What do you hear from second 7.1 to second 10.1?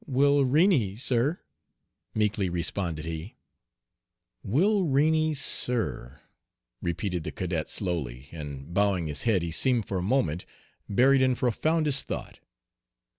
the cadet slowly, and bowing his head he seemed for a